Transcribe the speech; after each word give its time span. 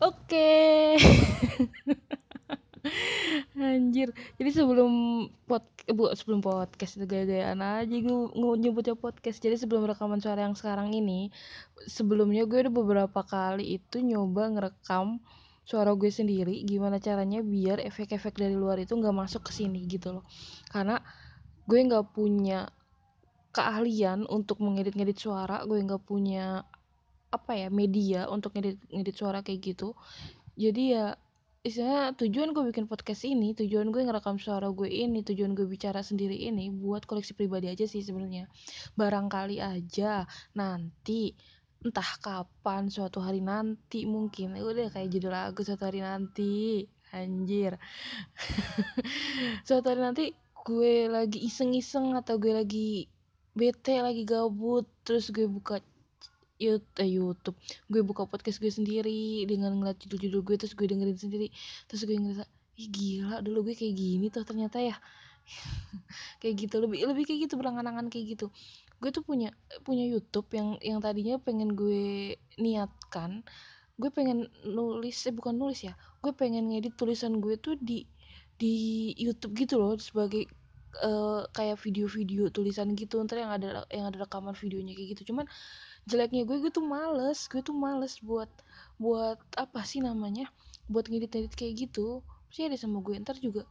Oke. 0.00 0.96
Anjir. 3.60 4.16
Jadi 4.40 4.50
sebelum 4.56 4.92
pod 5.44 5.60
bu 5.92 6.08
sebelum 6.16 6.40
podcast 6.40 6.96
itu 6.96 7.04
gaya-gayaan 7.04 7.60
aja 7.60 7.96
gue 8.00 8.56
nyebutnya 8.56 8.96
podcast. 8.96 9.44
Jadi 9.44 9.60
sebelum 9.60 9.84
rekaman 9.84 10.24
suara 10.24 10.48
yang 10.48 10.56
sekarang 10.56 10.96
ini, 10.96 11.28
sebelumnya 11.84 12.48
gue 12.48 12.64
udah 12.64 12.72
beberapa 12.72 13.20
kali 13.20 13.76
itu 13.76 14.00
nyoba 14.00 14.48
ngerekam 14.56 15.20
suara 15.68 15.92
gue 15.92 16.08
sendiri 16.08 16.64
gimana 16.64 16.96
caranya 16.98 17.44
biar 17.44 17.84
efek-efek 17.84 18.40
dari 18.40 18.56
luar 18.56 18.80
itu 18.80 18.96
nggak 18.96 19.12
masuk 19.12 19.44
ke 19.46 19.52
sini 19.52 19.84
gitu 19.84 20.16
loh. 20.16 20.24
Karena 20.72 20.96
gue 21.68 21.76
nggak 21.76 22.16
punya 22.16 22.72
keahlian 23.52 24.24
untuk 24.30 24.64
mengedit-ngedit 24.64 25.20
suara, 25.20 25.60
gue 25.68 25.76
nggak 25.76 26.08
punya 26.08 26.64
apa 27.30 27.52
ya 27.54 27.68
media 27.70 28.26
untuk 28.26 28.54
ngedit 28.58 28.78
ngedit 28.90 29.16
suara 29.16 29.40
kayak 29.40 29.74
gitu. 29.74 29.94
Jadi 30.58 30.98
ya 30.98 31.14
istilahnya 31.60 32.16
tujuan 32.16 32.56
gue 32.56 32.64
bikin 32.72 32.88
podcast 32.88 33.22
ini 33.28 33.52
tujuan 33.52 33.92
gue 33.92 34.00
ngerekam 34.00 34.40
suara 34.40 34.72
gue 34.72 34.88
ini 34.88 35.20
tujuan 35.20 35.52
gue 35.52 35.68
bicara 35.68 36.00
sendiri 36.00 36.48
ini 36.48 36.72
buat 36.72 37.04
koleksi 37.04 37.36
pribadi 37.36 37.68
aja 37.70 37.86
sih 37.86 38.02
sebenarnya. 38.02 38.48
Barangkali 38.96 39.60
aja 39.60 40.24
nanti 40.56 41.32
entah 41.80 42.10
kapan 42.20 42.92
suatu 42.92 43.24
hari 43.24 43.40
nanti 43.40 44.04
mungkin 44.04 44.52
ya 44.52 44.62
udah 44.64 44.92
kayak 44.92 45.08
judul 45.08 45.32
lagu 45.32 45.60
suatu 45.64 45.88
hari 45.88 46.04
nanti 46.04 46.84
anjir. 47.10 47.74
Suatu 49.66 49.86
hari 49.90 50.00
nanti 50.00 50.24
gue 50.62 51.10
lagi 51.10 51.42
iseng-iseng 51.42 52.14
atau 52.14 52.38
gue 52.38 52.54
lagi 52.54 53.10
bete 53.50 53.98
lagi 53.98 54.22
gabut 54.22 54.86
terus 55.02 55.34
gue 55.34 55.50
buka 55.50 55.82
YouTube, 56.60 57.00
eh, 57.00 57.08
YouTube. 57.08 57.56
Gue 57.88 58.04
buka 58.04 58.28
podcast 58.28 58.60
gue 58.60 58.68
sendiri 58.68 59.48
dengan 59.48 59.72
ngeliat 59.80 59.96
judul-judul 60.04 60.40
gue 60.44 60.56
terus 60.60 60.76
gue 60.76 60.84
dengerin 60.84 61.16
sendiri. 61.16 61.48
Terus 61.88 62.04
gue 62.04 62.16
ngerasa 62.20 62.44
ih 62.76 62.88
gila 62.92 63.40
dulu 63.40 63.72
gue 63.72 63.74
kayak 63.74 63.94
gini 63.96 64.26
tuh 64.28 64.44
ternyata 64.44 64.78
ya. 64.78 64.96
Kayak 66.40 66.54
gitu 66.68 66.76
lebih 66.84 67.10
lebih 67.10 67.24
kayak 67.26 67.50
gitu 67.50 67.58
berangan-angan 67.58 68.06
kayak 68.12 68.38
gitu. 68.38 68.46
Gue 69.00 69.10
tuh 69.10 69.24
punya 69.24 69.50
punya 69.82 70.04
YouTube 70.04 70.46
yang 70.52 70.76
yang 70.84 71.00
tadinya 71.00 71.40
pengen 71.40 71.74
gue 71.74 72.36
niatkan 72.60 73.42
gue 74.00 74.08
pengen 74.08 74.48
nulis 74.64 75.28
eh 75.28 75.34
bukan 75.36 75.60
nulis 75.60 75.84
ya 75.84 75.92
gue 76.24 76.32
pengen 76.32 76.72
ngedit 76.72 76.96
tulisan 76.96 77.36
gue 77.36 77.60
tuh 77.60 77.76
di 77.76 78.08
di 78.56 79.12
YouTube 79.20 79.52
gitu 79.60 79.76
loh 79.76 79.92
sebagai 80.00 80.48
uh, 80.98 81.46
kayak 81.54 81.78
video-video 81.78 82.50
tulisan 82.50 82.92
gitu 82.98 83.22
ntar 83.24 83.38
yang 83.38 83.52
ada 83.54 83.86
yang 83.88 84.10
ada 84.10 84.26
rekaman 84.26 84.52
videonya 84.52 84.92
kayak 84.92 85.08
gitu. 85.16 85.32
Cuman 85.32 85.46
jeleknya 86.10 86.42
gue 86.42 86.58
gue 86.58 86.72
tuh 86.74 86.82
males 86.82 87.46
gue 87.46 87.62
tuh 87.62 87.76
males 87.76 88.18
buat 88.18 88.50
buat 88.98 89.38
apa 89.54 89.86
sih 89.86 90.02
namanya 90.02 90.50
buat 90.90 91.06
ngedit-ngedit 91.06 91.54
kayak 91.54 91.74
gitu. 91.86 92.26
Sih 92.50 92.66
ada 92.66 92.74
sama 92.74 92.98
gue 92.98 93.14
ntar 93.22 93.38
juga 93.38 93.62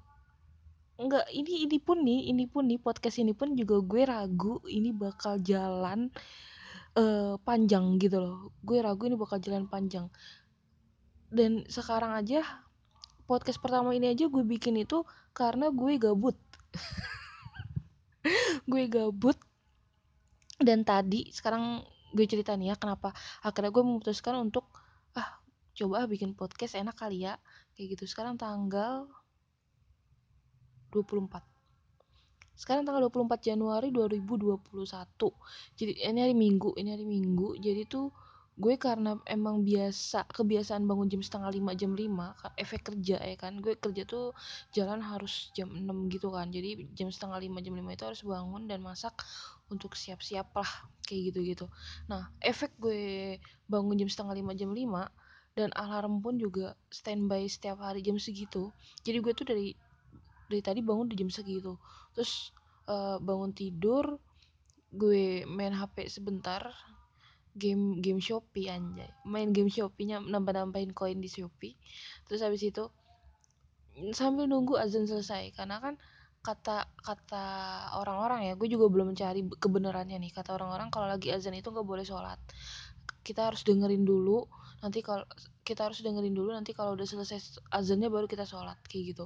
enggak 1.00 1.32
ini 1.32 1.64
ini 1.64 1.78
pun 1.80 2.04
nih 2.04 2.32
ini 2.32 2.44
pun 2.48 2.68
nih 2.68 2.80
podcast 2.80 3.24
ini 3.24 3.32
pun 3.32 3.56
juga 3.56 3.80
gue 3.80 4.04
ragu 4.04 4.60
ini 4.68 4.92
bakal 4.92 5.40
jalan 5.40 6.12
uh, 6.96 7.36
panjang 7.44 8.00
gitu 8.00 8.20
loh. 8.24 8.56
Gue 8.64 8.80
ragu 8.80 9.08
ini 9.08 9.16
bakal 9.20 9.40
jalan 9.44 9.68
panjang. 9.68 10.08
Dan 11.30 11.68
sekarang 11.68 12.16
aja 12.16 12.42
podcast 13.30 13.62
pertama 13.62 13.94
ini 13.94 14.10
aja 14.10 14.26
gue 14.26 14.44
bikin 14.44 14.80
itu 14.80 15.04
karena 15.36 15.70
gue 15.70 16.00
gabut. 16.00 16.36
Gue 18.70 18.86
gabut. 18.92 19.40
Dan 20.60 20.84
tadi 20.84 21.32
sekarang 21.32 21.82
gue 22.16 22.26
cerita 22.26 22.58
nih 22.58 22.74
ya 22.74 22.76
kenapa 22.76 23.14
akhirnya 23.46 23.72
gue 23.74 23.84
memutuskan 23.86 24.36
untuk 24.40 24.66
ah 25.18 25.40
coba 25.78 26.06
bikin 26.10 26.36
podcast 26.36 26.76
enak 26.76 26.96
kali 26.98 27.26
ya. 27.28 27.40
Kayak 27.78 27.96
gitu. 27.96 28.04
Sekarang 28.12 28.36
tanggal 28.36 29.08
24 30.92 31.46
sekarang 32.60 32.84
tanggal 32.84 33.08
24 33.08 33.40
Januari 33.40 33.88
2021 33.88 34.68
jadi 35.80 35.94
ini 36.12 36.20
hari 36.20 36.36
Minggu 36.36 36.76
ini 36.76 36.92
hari 36.92 37.08
Minggu. 37.08 37.56
Jadi 37.56 37.88
tuh 37.88 38.12
gue 38.60 38.76
karena 38.76 39.16
emang 39.24 39.64
biasa 39.64 40.28
kebiasaan 40.28 40.84
bangun 40.84 41.08
jam 41.08 41.24
setengah 41.24 41.56
lima 41.56 41.72
jam 41.80 41.96
lima 41.96 42.36
efek 42.60 42.92
kerja 42.92 43.16
ya 43.24 43.38
kan. 43.40 43.64
Gue 43.64 43.80
kerja 43.80 44.04
tuh 44.04 44.36
jalan 44.76 45.00
harus 45.00 45.56
jam 45.56 45.72
6 45.72 46.12
gitu 46.12 46.36
kan. 46.36 46.52
Jadi 46.52 46.92
jam 46.92 47.08
setengah 47.08 47.40
lima 47.40 47.64
jam 47.64 47.80
lima 47.80 47.96
itu 47.96 48.04
harus 48.04 48.20
bangun 48.28 48.68
dan 48.68 48.84
masak 48.84 49.16
untuk 49.70 49.94
siap-siap 49.98 50.54
lah 50.54 50.72
kayak 51.06 51.34
gitu-gitu. 51.34 51.66
Nah 52.10 52.30
efek 52.42 52.76
gue 52.78 53.38
bangun 53.66 53.98
jam 53.98 54.10
setengah 54.10 54.38
lima 54.38 54.54
jam 54.54 54.74
lima 54.74 55.10
dan 55.58 55.74
alarm 55.74 56.22
pun 56.22 56.38
juga 56.38 56.78
standby 56.94 57.50
setiap 57.50 57.82
hari 57.82 58.06
jam 58.06 58.18
segitu. 58.22 58.70
Jadi 59.02 59.18
gue 59.22 59.34
tuh 59.34 59.46
dari 59.50 59.74
dari 60.50 60.62
tadi 60.62 60.82
bangun 60.82 61.10
di 61.10 61.16
jam 61.18 61.30
segitu. 61.30 61.78
Terus 62.14 62.54
uh, 62.90 63.18
bangun 63.22 63.54
tidur 63.54 64.18
gue 64.90 65.46
main 65.46 65.74
HP 65.74 66.10
sebentar 66.10 66.74
game 67.54 68.02
game 68.02 68.22
Shopee 68.22 68.70
anjay. 68.70 69.10
Main 69.26 69.54
game 69.54 69.70
Shopee-nya 69.70 70.22
nambah-nambahin 70.22 70.94
koin 70.94 71.22
di 71.22 71.30
Shopee. 71.30 71.78
Terus 72.26 72.42
habis 72.42 72.62
itu 72.66 72.90
sambil 74.16 74.48
nunggu 74.48 74.78
azan 74.78 75.06
selesai. 75.06 75.54
Karena 75.54 75.82
kan 75.82 76.00
kata 76.50 76.90
kata 76.98 77.46
orang-orang 78.02 78.50
ya 78.50 78.54
gue 78.58 78.66
juga 78.66 78.90
belum 78.90 79.14
mencari 79.14 79.46
kebenarannya 79.62 80.18
nih. 80.18 80.32
Kata 80.34 80.58
orang-orang 80.58 80.90
kalau 80.90 81.06
lagi 81.06 81.30
azan 81.30 81.54
itu 81.54 81.70
nggak 81.70 81.86
boleh 81.86 82.02
sholat. 82.02 82.42
Kita 83.22 83.54
harus 83.54 83.62
dengerin 83.62 84.02
dulu 84.02 84.50
nanti 84.82 85.06
kalau 85.06 85.28
kita 85.62 85.86
harus 85.86 86.02
dengerin 86.02 86.34
dulu 86.34 86.50
nanti 86.56 86.74
kalau 86.74 86.98
udah 86.98 87.06
selesai 87.06 87.62
azannya 87.70 88.10
baru 88.10 88.26
kita 88.26 88.50
sholat 88.50 88.82
kayak 88.90 89.14
gitu. 89.14 89.26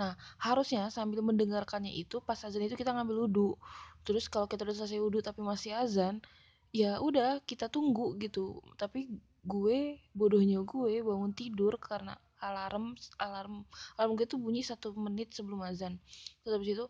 Nah 0.00 0.16
harusnya 0.40 0.88
sambil 0.88 1.20
mendengarkannya 1.20 1.92
itu 1.92 2.24
pas 2.24 2.40
azan 2.40 2.64
itu 2.64 2.72
kita 2.80 2.96
ngambil 2.96 3.28
wudhu. 3.28 3.60
Terus 4.08 4.32
kalau 4.32 4.48
kita 4.48 4.64
udah 4.64 4.76
selesai 4.80 4.98
wudhu 5.04 5.20
tapi 5.20 5.44
masih 5.44 5.76
azan 5.76 6.24
ya 6.72 6.96
udah 7.04 7.44
kita 7.44 7.68
tunggu 7.68 8.16
gitu. 8.16 8.64
Tapi 8.80 9.12
gue 9.44 10.00
bodohnya 10.16 10.64
gue 10.64 11.04
bangun 11.04 11.36
tidur 11.36 11.76
karena 11.76 12.16
alarm 12.44 12.92
alarm 13.16 13.64
alarm 13.96 14.12
gue 14.20 14.26
tuh 14.28 14.36
bunyi 14.36 14.60
satu 14.60 14.92
menit 14.92 15.32
sebelum 15.32 15.64
azan. 15.64 15.96
Terus 16.44 16.52
habis 16.60 16.70
itu 16.76 16.86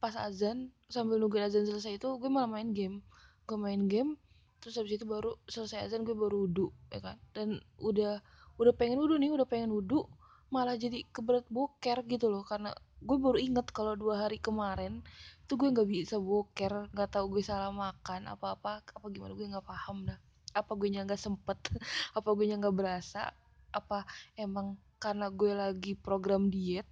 pas 0.00 0.14
azan 0.16 0.72
sambil 0.88 1.16
nungguin 1.20 1.44
azan 1.48 1.64
selesai 1.68 2.00
itu 2.00 2.08
gue 2.16 2.30
malah 2.32 2.48
main 2.48 2.72
game. 2.72 3.04
Gue 3.44 3.60
main 3.60 3.84
game 3.86 4.16
terus 4.64 4.80
habis 4.80 4.98
itu 4.98 5.06
baru 5.06 5.36
selesai 5.46 5.86
azan 5.86 6.02
gue 6.02 6.16
baru 6.16 6.48
wudhu 6.48 6.72
ya 6.90 7.00
kan? 7.04 7.16
Dan 7.36 7.60
udah 7.78 8.24
udah 8.56 8.72
pengen 8.72 8.98
wudhu 9.04 9.20
nih 9.20 9.30
udah 9.36 9.46
pengen 9.46 9.70
wudhu 9.70 10.08
malah 10.48 10.78
jadi 10.78 11.04
keberat 11.12 11.46
boker 11.52 12.02
gitu 12.08 12.32
loh. 12.32 12.42
Karena 12.42 12.72
gue 13.02 13.16
baru 13.20 13.36
inget 13.36 13.68
kalau 13.76 13.94
dua 13.94 14.26
hari 14.26 14.40
kemarin 14.40 15.04
itu 15.46 15.54
gue 15.54 15.68
nggak 15.70 15.86
bisa 15.86 16.16
boker 16.18 16.90
nggak 16.90 17.08
tahu 17.12 17.38
gue 17.38 17.42
salah 17.44 17.70
makan 17.70 18.26
apa 18.26 18.58
apa 18.58 18.82
apa 18.82 19.06
gimana 19.12 19.36
gue 19.36 19.46
nggak 19.46 19.66
paham 19.66 20.08
dah. 20.08 20.18
Apa 20.56 20.72
gue 20.72 20.88
nya 20.88 21.04
nggak 21.04 21.20
sempet 21.20 21.58
apa 22.18 22.28
gue 22.32 22.46
nya 22.48 22.56
nggak 22.56 22.76
berasa 22.76 23.30
apa 23.76 24.08
emang 24.40 24.78
karena 25.06 25.30
gue 25.30 25.52
lagi 25.54 25.94
program 25.94 26.50
diet 26.50 26.90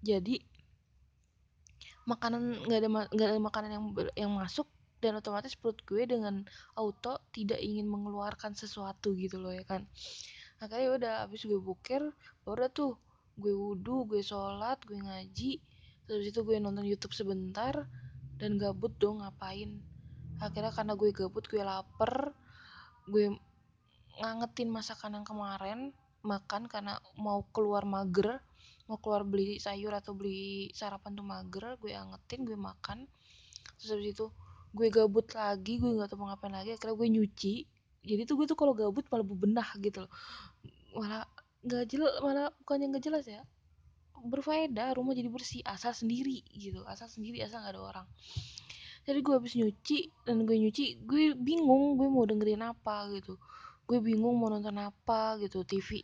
jadi 0.00 0.40
makanan 2.06 2.64
nggak 2.64 2.78
ada 2.80 2.88
nggak 3.12 3.28
ada 3.28 3.42
makanan 3.42 3.70
yang 3.74 3.84
yang 4.14 4.32
masuk 4.32 4.70
dan 5.02 5.18
otomatis 5.20 5.52
perut 5.58 5.76
gue 5.84 6.08
dengan 6.08 6.46
auto 6.78 7.20
tidak 7.34 7.60
ingin 7.60 7.84
mengeluarkan 7.84 8.56
sesuatu 8.56 9.12
gitu 9.12 9.36
loh 9.36 9.52
ya 9.52 9.66
kan. 9.66 9.84
Akhirnya 10.56 10.88
udah 10.96 11.12
habis 11.26 11.44
gue 11.44 11.60
boker 11.60 12.14
baru 12.48 12.72
tuh 12.72 12.96
gue 13.36 13.52
wudhu 13.52 14.08
gue 14.08 14.24
sholat 14.24 14.80
gue 14.88 14.96
ngaji 14.96 15.60
terus 16.08 16.24
itu 16.24 16.40
gue 16.40 16.56
nonton 16.56 16.86
YouTube 16.86 17.12
sebentar 17.12 17.84
dan 18.40 18.56
gabut 18.56 18.94
dong 18.96 19.20
ngapain? 19.20 19.76
Akhirnya 20.40 20.72
karena 20.72 20.96
gue 20.96 21.10
gabut 21.12 21.44
gue 21.44 21.60
lapar 21.60 22.32
gue 23.10 23.36
ngangetin 24.16 24.72
masakan 24.72 25.20
yang 25.20 25.26
kemarin 25.28 25.92
makan 26.26 26.66
karena 26.66 26.98
mau 27.16 27.46
keluar 27.54 27.86
mager 27.86 28.42
mau 28.86 29.02
keluar 29.02 29.26
beli 29.26 29.58
sayur 29.58 29.90
atau 29.98 30.14
beli 30.14 30.70
sarapan 30.70 31.18
tuh 31.18 31.26
mager 31.26 31.74
gue 31.82 31.92
angetin 31.92 32.46
gue 32.46 32.54
makan. 32.54 33.10
Terus 33.78 33.90
habis 33.92 34.08
itu 34.14 34.26
gue 34.70 34.88
gabut 34.94 35.26
lagi 35.34 35.82
gue 35.82 35.90
nggak 35.90 36.08
tahu 36.14 36.22
mau 36.22 36.30
ngapain 36.30 36.54
lagi 36.54 36.74
akhirnya 36.74 36.94
gue 36.94 37.08
nyuci. 37.18 37.54
Jadi 38.06 38.22
tuh 38.22 38.34
gue 38.38 38.46
tuh 38.46 38.58
kalau 38.58 38.72
gabut 38.78 39.02
malah 39.10 39.26
bebenah 39.26 39.68
gitu 39.82 40.06
loh. 40.06 40.12
Malah 40.94 41.26
nggak 41.66 41.84
jelas 41.90 42.14
malah 42.22 42.46
bukannya 42.62 42.86
nggak 42.94 43.04
jelas 43.04 43.26
ya 43.26 43.42
berfaedah 44.16 44.96
rumah 44.96 45.12
jadi 45.12 45.28
bersih 45.28 45.60
asal 45.66 45.92
sendiri 45.92 46.40
gitu 46.54 46.82
asal 46.88 47.10
sendiri 47.10 47.42
asal 47.42 47.62
nggak 47.62 47.74
ada 47.74 47.82
orang. 47.82 48.06
Jadi 49.06 49.18
gue 49.22 49.34
habis 49.34 49.54
nyuci 49.54 49.98
dan 50.26 50.46
gue 50.46 50.56
nyuci 50.58 51.02
gue 51.02 51.34
bingung 51.34 51.98
gue 51.98 52.06
mau 52.10 52.22
dengerin 52.26 52.62
apa 52.62 53.10
gitu 53.18 53.38
gue 53.86 53.98
bingung 54.02 54.34
mau 54.36 54.50
nonton 54.50 54.74
apa 54.82 55.38
gitu 55.38 55.62
TV 55.62 56.02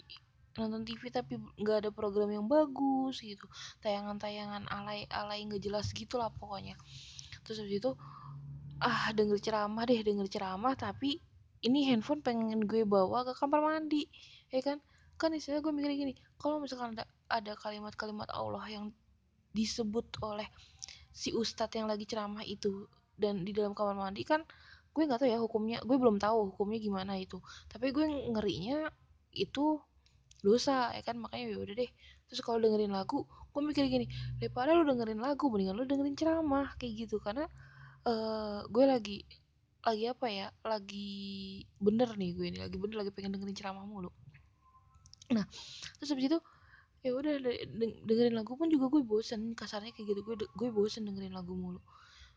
nonton 0.58 0.84
TV 0.84 1.08
tapi 1.08 1.40
nggak 1.56 1.76
ada 1.86 1.90
program 1.90 2.28
yang 2.28 2.44
bagus 2.44 3.24
gitu. 3.24 3.48
Tayangan-tayangan 3.80 4.68
alay 4.68 5.08
alay 5.08 5.48
nggak 5.48 5.62
jelas 5.64 5.88
gitu 5.96 6.20
lah 6.20 6.28
pokoknya. 6.28 6.76
Terus 7.44 7.64
habis 7.64 7.80
itu 7.80 7.90
ah 8.82 9.14
denger 9.14 9.38
ceramah 9.40 9.88
deh 9.88 10.00
denger 10.04 10.28
ceramah 10.28 10.74
tapi 10.76 11.22
ini 11.62 11.86
handphone 11.88 12.20
pengen 12.20 12.66
gue 12.68 12.84
bawa 12.84 13.24
ke 13.24 13.32
kamar 13.32 13.64
mandi. 13.64 14.04
Ya 14.52 14.60
kan? 14.60 14.78
Kan 15.16 15.32
istilah 15.32 15.64
gue 15.64 15.72
mikir 15.72 15.92
gini 15.96 16.12
kalau 16.36 16.60
misalkan 16.60 16.98
ada 16.98 17.08
ada 17.32 17.52
kalimat-kalimat 17.56 18.28
Allah 18.34 18.66
yang 18.68 18.92
disebut 19.56 20.20
oleh 20.20 20.48
si 21.12 21.32
ustadz 21.32 21.76
yang 21.76 21.88
lagi 21.88 22.04
ceramah 22.08 22.44
itu 22.44 22.88
dan 23.16 23.44
di 23.44 23.52
dalam 23.52 23.76
kamar 23.76 23.96
mandi 23.96 24.24
kan 24.24 24.44
gue 24.92 25.02
nggak 25.08 25.20
tahu 25.24 25.28
ya 25.28 25.38
hukumnya. 25.40 25.78
Gue 25.84 25.96
belum 25.96 26.20
tahu 26.20 26.52
hukumnya 26.52 26.78
gimana 26.80 27.12
itu. 27.16 27.40
Tapi 27.68 27.90
gue 27.90 28.04
ngerinya 28.32 28.92
itu 29.32 29.80
dosa 30.44 30.92
ya 30.92 31.02
kan? 31.04 31.16
Makanya 31.16 31.56
ya 31.56 31.58
udah 31.60 31.74
deh. 31.76 31.90
Terus 32.28 32.40
kalau 32.44 32.60
dengerin 32.60 32.92
lagu 32.92 33.24
gue 33.52 33.60
mikir 33.60 33.84
gini 33.88 34.08
daripada 34.40 34.72
lu 34.72 34.88
dengerin 34.88 35.20
lagu 35.20 35.52
mendingan 35.52 35.76
lu 35.76 35.84
dengerin 35.88 36.16
ceramah 36.16 36.76
kayak 36.76 37.08
gitu. 37.08 37.16
Karena 37.20 37.48
uh, 38.04 38.64
gue 38.68 38.84
lagi 38.84 39.18
lagi 39.82 40.04
apa 40.06 40.26
ya 40.30 40.46
lagi 40.62 41.10
bener 41.82 42.14
nih 42.14 42.30
gue 42.38 42.46
ini 42.54 42.58
lagi 42.62 42.76
bener 42.78 43.02
lagi 43.02 43.10
pengen 43.10 43.34
dengerin 43.34 43.56
ceramah 43.56 43.84
mulu. 43.88 44.12
Nah 45.32 45.44
terus 45.98 46.12
habis 46.12 46.28
itu 46.28 46.38
ya 47.02 47.10
udah 47.18 47.34
dengerin 48.06 48.36
lagu 48.38 48.54
pun 48.54 48.70
juga 48.70 48.86
gue 48.92 49.02
bosen 49.02 49.56
kasarnya 49.56 49.90
kayak 49.96 50.12
gitu. 50.12 50.20
Gue 50.22 50.36
gue 50.38 50.68
bosen 50.68 51.08
dengerin 51.08 51.32
lagu 51.32 51.56
mulu 51.56 51.80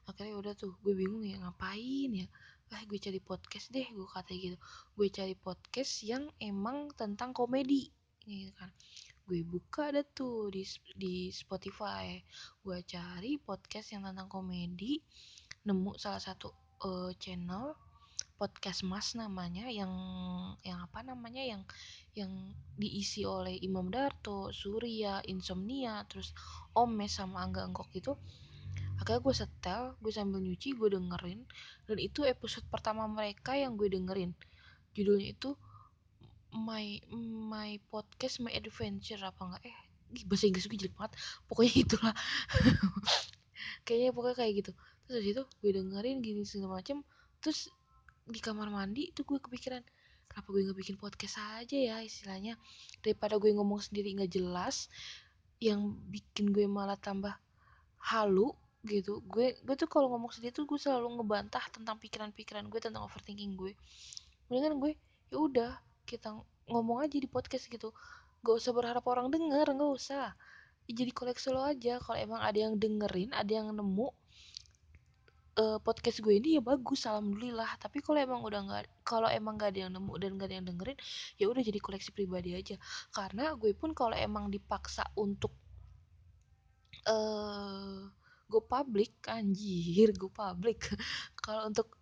akhirnya 0.05 0.31
ya 0.33 0.37
udah 0.37 0.53
tuh 0.53 0.73
gue 0.85 0.93
bingung 0.93 1.25
ya 1.25 1.41
ngapain 1.41 2.09
ya? 2.13 2.27
Ah 2.73 2.81
gue 2.85 2.97
cari 2.97 3.19
podcast 3.21 3.69
deh 3.73 3.85
gue 3.89 4.07
kata 4.09 4.31
gitu. 4.33 4.57
Gue 4.97 5.07
cari 5.09 5.33
podcast 5.37 6.01
yang 6.05 6.29
emang 6.37 6.93
tentang 6.93 7.33
komedi 7.33 7.89
gitu 8.25 8.53
kan? 8.57 8.69
Gue 9.25 9.41
buka 9.41 9.89
ada 9.89 10.05
tuh 10.05 10.53
di 10.53 10.61
di 10.93 11.29
Spotify. 11.33 12.21
Gue 12.61 12.85
cari 12.85 13.41
podcast 13.41 13.93
yang 13.93 14.05
tentang 14.05 14.29
komedi 14.29 15.01
nemu 15.65 15.97
salah 15.97 16.21
satu 16.21 16.53
uh, 16.85 17.09
channel 17.17 17.73
podcast 18.35 18.83
Mas 18.83 19.15
namanya 19.15 19.71
yang 19.71 19.91
yang 20.67 20.83
apa 20.83 20.99
namanya 21.01 21.39
yang 21.39 21.63
yang 22.19 22.31
diisi 22.75 23.23
oleh 23.23 23.55
Imam 23.63 23.87
Darto, 23.87 24.51
Surya, 24.51 25.23
Insomnia, 25.23 26.03
terus 26.07 26.35
Omes 26.75 27.15
sama 27.15 27.47
Angga 27.47 27.63
Anggok 27.63 27.89
itu 27.95 28.13
akhirnya 28.95 29.21
gue 29.21 29.35
setel 29.35 29.81
gue 29.99 30.11
sambil 30.13 30.39
nyuci 30.39 30.75
gue 30.75 30.87
dengerin 30.87 31.43
dan 31.85 31.97
itu 31.99 32.23
episode 32.23 32.65
pertama 32.71 33.05
mereka 33.05 33.53
yang 33.55 33.75
gue 33.75 33.91
dengerin. 33.91 34.31
Judulnya 34.95 35.35
itu 35.35 35.53
my 36.55 37.03
my 37.51 37.75
podcast 37.91 38.39
my 38.39 38.51
adventure 38.55 39.19
apa 39.19 39.41
enggak? 39.43 39.63
Eh 39.67 39.77
bahasa 40.23 40.47
Inggris 40.47 40.65
gue 40.71 40.79
jelek 40.79 40.95
banget. 40.95 41.13
Pokoknya 41.51 41.73
itulah. 41.85 42.15
Kayaknya 43.83 44.11
pokoknya 44.15 44.37
kayak 44.39 44.53
gitu. 44.63 44.71
Terus 45.05 45.23
itu 45.25 45.41
gue 45.61 45.71
dengerin 45.75 46.17
gini 46.23 46.41
segala 46.47 46.79
macem. 46.79 47.03
Terus 47.43 47.69
di 48.25 48.39
kamar 48.41 48.71
mandi 48.73 49.13
tuh 49.13 49.21
gue 49.27 49.37
kepikiran 49.37 49.85
kenapa 50.25 50.47
gue 50.49 50.65
nggak 50.65 50.79
bikin 50.81 50.95
podcast 50.97 51.37
aja 51.59 51.77
ya 51.77 51.99
istilahnya? 52.01 52.55
Daripada 53.03 53.37
gue 53.37 53.51
ngomong 53.51 53.83
sendiri 53.83 54.15
nggak 54.15 54.31
jelas 54.31 54.87
yang 55.59 55.95
bikin 56.09 56.51
gue 56.51 56.65
malah 56.65 56.97
tambah 56.97 57.35
halu 58.01 58.55
gitu. 58.85 59.21
Gue 59.25 59.57
gue 59.65 59.75
tuh 59.75 59.89
kalau 59.89 60.07
ngomong 60.13 60.31
sendiri 60.31 60.53
tuh 60.53 60.69
gue 60.69 60.77
selalu 60.79 61.19
ngebantah 61.21 61.65
tentang 61.73 61.97
pikiran-pikiran 61.99 62.69
gue 62.69 62.79
tentang 62.79 63.03
overthinking 63.09 63.57
gue. 63.57 63.73
Mendingan 64.47 64.77
gue 64.77 64.91
ya 65.33 65.37
udah 65.41 65.71
kita 66.05 66.31
ngomong 66.69 67.03
aja 67.03 67.17
di 67.17 67.27
podcast 67.27 67.65
gitu. 67.67 67.91
Gak 68.45 68.55
usah 68.61 68.71
berharap 68.77 69.03
orang 69.09 69.33
denger 69.33 69.73
gak 69.73 69.91
usah. 69.91 70.37
Jadi 70.85 71.11
koleksi 71.11 71.49
lo 71.49 71.65
aja. 71.65 71.97
Kalau 71.97 72.17
emang 72.17 72.41
ada 72.45 72.57
yang 72.57 72.77
dengerin 72.77 73.33
ada 73.33 73.49
yang 73.49 73.73
nemu 73.73 74.07
uh, 75.55 75.79
podcast 75.81 76.19
gue 76.21 76.37
ini 76.37 76.59
ya 76.59 76.61
bagus 76.61 77.09
alhamdulillah. 77.09 77.79
Tapi 77.81 78.03
kalau 78.05 78.19
emang 78.21 78.41
udah 78.45 78.61
nggak 78.69 78.83
kalau 79.01 79.27
emang 79.31 79.57
gak 79.57 79.73
ada 79.75 79.89
yang 79.89 79.91
nemu 79.97 80.13
dan 80.21 80.29
gak 80.37 80.47
ada 80.51 80.55
yang 80.61 80.67
dengerin 80.67 80.97
ya 81.41 81.45
udah 81.49 81.61
jadi 81.65 81.79
koleksi 81.81 82.13
pribadi 82.13 82.53
aja. 82.53 82.75
Karena 83.09 83.55
gue 83.57 83.73
pun 83.73 83.97
kalau 83.97 84.13
emang 84.13 84.53
dipaksa 84.53 85.07
untuk 85.17 85.51
uh, 87.07 87.94
go 88.49 88.61
public 88.63 89.11
anjir 89.27 90.13
go 90.17 90.29
public. 90.29 90.79
Kalau 91.43 91.69
untuk 91.69 91.93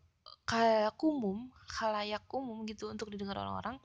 kayak 0.43 0.99
umum 0.99 1.47
khalayak 1.71 2.27
umum 2.31 2.67
gitu 2.67 2.91
untuk 2.91 3.07
didengar 3.07 3.39
orang-orang 3.39 3.79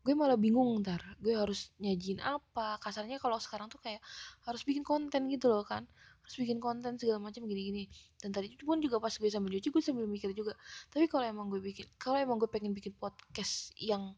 gue 0.00 0.14
malah 0.16 0.38
bingung 0.40 0.80
ntar. 0.80 1.00
Gue 1.20 1.36
harus 1.36 1.68
nyajin 1.76 2.24
apa? 2.24 2.80
Kasarnya 2.80 3.20
kalau 3.20 3.36
sekarang 3.36 3.68
tuh 3.68 3.80
kayak 3.84 4.00
harus 4.48 4.64
bikin 4.64 4.80
konten 4.80 5.28
gitu 5.28 5.52
loh 5.52 5.64
kan. 5.64 5.84
Harus 6.24 6.36
bikin 6.40 6.58
konten 6.58 6.96
segala 6.96 7.20
macam 7.20 7.44
gini-gini. 7.44 7.84
Dan 8.16 8.32
tadi 8.32 8.56
pun 8.56 8.80
juga 8.80 8.96
pas 8.96 9.12
gue 9.12 9.28
sambil 9.28 9.60
cuci 9.60 9.68
gue 9.68 9.82
sambil 9.84 10.08
mikir 10.08 10.32
juga. 10.32 10.56
Tapi 10.88 11.04
kalau 11.04 11.24
emang 11.28 11.52
gue 11.52 11.60
bikin 11.60 11.86
kalau 12.00 12.16
emang 12.16 12.40
gue 12.40 12.48
pengen 12.48 12.72
bikin 12.72 12.96
podcast 12.96 13.76
yang 13.76 14.16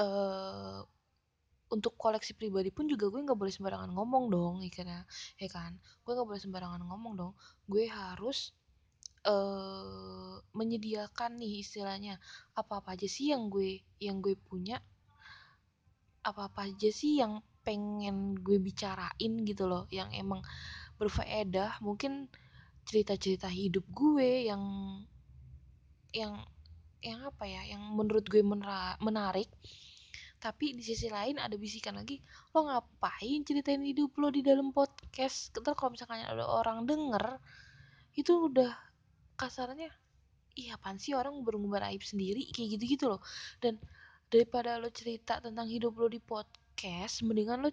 uh, 0.00 0.80
untuk 1.72 1.96
koleksi 1.96 2.36
pribadi 2.36 2.68
pun 2.68 2.84
juga 2.84 3.08
gue 3.08 3.24
nggak 3.24 3.38
boleh 3.40 3.48
sembarangan 3.48 3.90
ngomong 3.96 4.24
dong 4.28 4.54
ikannya. 4.68 5.08
Ya 5.40 5.48
kan? 5.48 5.80
Gue 6.04 6.12
nggak 6.12 6.28
boleh 6.28 6.42
sembarangan 6.42 6.84
ngomong 6.84 7.12
dong. 7.16 7.32
Gue 7.64 7.88
harus 7.88 8.52
uh, 9.24 10.36
menyediakan 10.52 11.40
nih 11.40 11.64
istilahnya 11.64 12.20
apa 12.52 12.84
apa 12.84 12.92
aja 12.92 13.08
sih 13.08 13.32
yang 13.32 13.48
gue 13.48 13.80
yang 14.04 14.20
gue 14.20 14.36
punya 14.36 14.84
apa 16.22 16.52
apa 16.52 16.68
aja 16.68 16.92
sih 16.92 17.18
yang 17.18 17.40
pengen 17.64 18.36
gue 18.38 18.60
bicarain 18.60 19.32
gitu 19.48 19.64
loh 19.64 19.88
yang 19.88 20.12
emang 20.12 20.44
berfaedah. 21.00 21.80
Mungkin 21.80 22.28
cerita-cerita 22.84 23.48
hidup 23.48 23.88
gue 23.88 24.52
yang 24.52 24.62
yang 26.12 26.36
yang 27.02 27.18
apa 27.26 27.48
ya 27.48 27.64
yang 27.66 27.82
menurut 27.96 28.28
gue 28.28 28.44
menarik 29.00 29.48
tapi 30.42 30.74
di 30.74 30.82
sisi 30.82 31.06
lain 31.06 31.38
ada 31.38 31.54
bisikan 31.54 31.94
lagi 31.94 32.18
lo 32.50 32.66
ngapain 32.66 33.46
ceritain 33.46 33.78
hidup 33.86 34.10
lo 34.18 34.34
di 34.34 34.42
dalam 34.42 34.74
podcast? 34.74 35.54
Ntar 35.54 35.78
kalau 35.78 35.94
misalkan 35.94 36.26
ada 36.26 36.42
orang 36.42 36.82
denger 36.82 37.38
itu 38.18 38.50
udah 38.50 38.74
kasarnya 39.38 39.86
iya 40.58 40.74
apaan 40.74 40.98
sih 40.98 41.14
orang 41.14 41.46
berumbar 41.46 41.86
aib 41.94 42.02
sendiri? 42.02 42.50
Kayak 42.50 42.74
gitu-gitu 42.76 43.06
loh. 43.06 43.22
Dan 43.62 43.78
daripada 44.26 44.82
lo 44.82 44.90
cerita 44.90 45.38
tentang 45.38 45.70
hidup 45.70 45.94
lo 45.94 46.10
di 46.10 46.18
podcast 46.18 47.22
mendingan 47.22 47.62
lo 47.62 47.70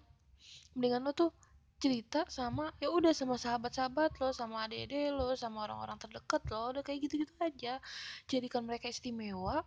mendingan 0.77 1.09
lo 1.09 1.11
tuh 1.17 1.33
cerita 1.81 2.27
sama 2.29 2.69
ya 2.77 2.91
udah 2.91 3.15
sama 3.15 3.39
sahabat-sahabat 3.39 4.19
lo 4.21 4.29
sama 4.35 4.67
adik-adik 4.69 5.15
lo 5.15 5.33
sama 5.33 5.65
orang-orang 5.65 5.97
terdekat 5.97 6.43
lo 6.53 6.77
udah 6.77 6.85
kayak 6.85 7.01
gitu-gitu 7.09 7.33
aja. 7.41 7.81
Jadikan 8.29 8.61
mereka 8.69 8.93
istimewa 8.93 9.65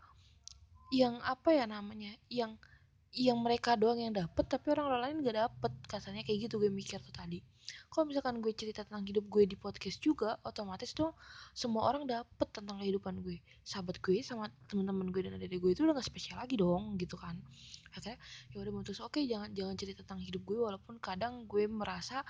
yang 0.94 1.18
apa 1.26 1.50
ya 1.50 1.66
namanya 1.66 2.14
yang 2.30 2.54
yang 3.12 3.36
mereka 3.44 3.76
doang 3.76 4.00
yang 4.00 4.16
dapet 4.16 4.48
tapi 4.48 4.72
orang, 4.72 4.88
-orang 4.88 5.00
lain 5.04 5.16
gak 5.28 5.36
dapet. 5.36 5.72
Kasarnya 5.84 6.24
kayak 6.24 6.48
gitu 6.48 6.56
gue 6.56 6.72
mikir 6.72 6.96
tuh 7.04 7.12
tadi. 7.12 7.44
Kalau 7.92 8.08
misalkan 8.08 8.40
gue 8.40 8.56
cerita 8.56 8.88
tentang 8.88 9.04
hidup 9.04 9.28
gue 9.28 9.44
di 9.44 9.52
podcast 9.52 10.00
juga 10.00 10.40
otomatis 10.48 10.96
tuh 10.96 11.12
semua 11.52 11.92
orang 11.92 12.08
dapet 12.08 12.48
tentang 12.48 12.80
kehidupan 12.80 13.20
gue. 13.20 13.36
Sahabat 13.60 14.00
gue 14.00 14.24
sama 14.24 14.48
teman-teman 14.64 15.12
gue 15.12 15.28
dan 15.28 15.36
adik-adik 15.36 15.60
gue 15.60 15.70
itu 15.76 15.80
udah 15.84 16.00
gak 16.00 16.08
spesial 16.08 16.40
lagi 16.40 16.56
dong 16.56 16.96
gitu 16.96 17.20
kan. 17.20 17.36
Akhirnya 17.92 18.16
ya 18.56 18.64
udah 18.64 18.72
mutus. 18.72 18.96
Oke 19.04 19.20
okay, 19.20 19.24
jangan 19.28 19.52
jangan 19.52 19.76
cerita 19.76 20.00
tentang 20.00 20.24
hidup 20.24 20.42
gue 20.48 20.58
walaupun 20.64 20.96
kadang 20.96 21.44
gue 21.44 21.68
merasa 21.68 22.24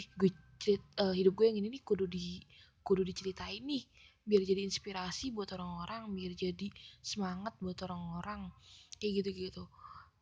ih 0.00 0.08
gue 0.16 0.32
cerit, 0.56 0.80
uh, 0.96 1.12
hidup 1.12 1.36
gue 1.36 1.52
yang 1.52 1.60
ini 1.60 1.68
nih 1.76 1.82
kudu 1.84 2.08
di 2.08 2.40
kudu 2.80 3.04
diceritain 3.04 3.62
nih 3.62 3.84
biar 4.22 4.42
jadi 4.46 4.62
inspirasi 4.64 5.34
buat 5.34 5.50
orang-orang 5.52 6.08
biar 6.14 6.32
jadi 6.32 6.72
semangat 7.04 7.52
buat 7.60 7.76
orang-orang. 7.84 8.48
Kayak 8.96 9.28
gitu-gitu 9.28 9.68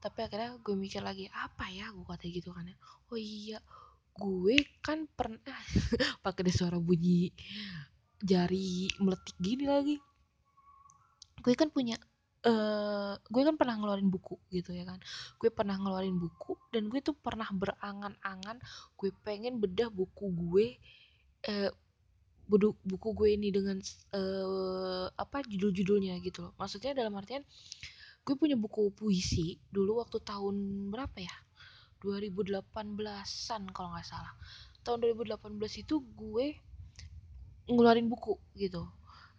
tapi 0.01 0.25
akhirnya 0.25 0.57
gue 0.65 0.75
mikir 0.75 1.05
lagi 1.05 1.29
apa 1.29 1.69
ya 1.69 1.93
gue 1.93 2.05
kata 2.09 2.25
gitu 2.27 2.57
kan 2.57 2.65
ya? 2.65 2.77
Oh 3.13 3.21
iya 3.21 3.61
gue 4.17 4.57
kan 4.81 5.05
pernah 5.13 5.39
pakai 6.25 6.51
suara 6.51 6.81
bunyi 6.81 7.31
jari 8.21 8.89
meletik 9.01 9.37
gini 9.37 9.65
lagi. 9.69 9.97
Gue 11.41 11.53
kan 11.57 11.69
punya 11.69 11.97
uh, 12.49 13.17
gue 13.17 13.43
kan 13.45 13.57
pernah 13.61 13.77
ngeluarin 13.77 14.09
buku 14.09 14.41
gitu 14.49 14.73
ya 14.73 14.89
kan. 14.89 15.01
Gue 15.37 15.53
pernah 15.53 15.77
ngeluarin 15.77 16.17
buku 16.17 16.57
dan 16.73 16.89
gue 16.89 17.01
tuh 17.05 17.17
pernah 17.17 17.49
berangan-angan 17.53 18.57
gue 18.97 19.11
pengen 19.25 19.61
bedah 19.61 19.93
buku 19.93 20.33
gue 20.33 20.67
uh, 21.49 21.71
buku 22.85 23.09
gue 23.15 23.29
ini 23.31 23.55
dengan 23.55 23.79
uh, 24.17 25.07
apa 25.15 25.45
judul-judulnya 25.45 26.19
gitu 26.25 26.49
loh. 26.49 26.53
Maksudnya 26.59 26.97
dalam 26.97 27.15
artian 27.15 27.45
gue 28.31 28.39
punya 28.39 28.55
buku 28.55 28.95
puisi 28.95 29.59
dulu 29.75 29.99
waktu 29.99 30.23
tahun 30.23 30.87
berapa 30.95 31.19
ya? 31.19 31.35
2018an 31.99 33.63
kalau 33.75 33.91
nggak 33.91 34.07
salah. 34.07 34.31
Tahun 34.87 35.03
2018 35.03 35.83
itu 35.83 35.99
gue 36.15 36.47
ngeluarin 37.67 38.07
buku 38.07 38.39
gitu. 38.55 38.87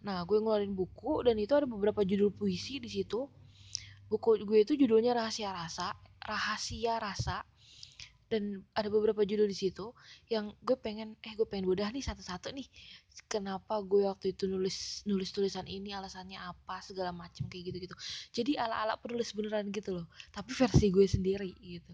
Nah 0.04 0.28
gue 0.28 0.36
ngeluarin 0.36 0.76
buku 0.76 1.24
dan 1.24 1.40
itu 1.40 1.56
ada 1.56 1.64
beberapa 1.64 2.04
judul 2.04 2.36
puisi 2.36 2.84
di 2.84 2.92
situ. 2.92 3.32
Buku 4.12 4.44
gue 4.44 4.60
itu 4.60 4.76
judulnya 4.76 5.16
rahasia 5.16 5.56
rasa 5.56 5.96
rahasia 6.20 7.00
rasa 7.00 7.48
dan 8.32 8.64
ada 8.72 8.88
beberapa 8.88 9.20
judul 9.28 9.44
di 9.44 9.54
situ 9.56 9.92
yang 10.32 10.56
gue 10.64 10.76
pengen 10.80 11.12
eh 11.20 11.36
gue 11.36 11.44
pengen 11.44 11.68
bedah 11.68 11.92
nih 11.92 12.00
satu-satu 12.00 12.48
nih. 12.56 12.64
Kenapa 13.28 13.84
gue 13.84 14.08
waktu 14.08 14.32
itu 14.32 14.48
nulis 14.48 15.04
nulis 15.04 15.28
tulisan 15.36 15.68
ini 15.68 15.92
alasannya 15.92 16.40
apa 16.40 16.80
segala 16.80 17.12
macem 17.12 17.44
kayak 17.52 17.72
gitu 17.72 17.78
gitu 17.88 17.94
jadi 18.32 18.64
ala-ala 18.64 18.96
penulis 18.96 19.36
beneran 19.36 19.68
gitu 19.68 19.92
loh 20.00 20.06
tapi 20.32 20.56
versi 20.56 20.88
gue 20.88 21.04
sendiri 21.04 21.52
gitu. 21.60 21.92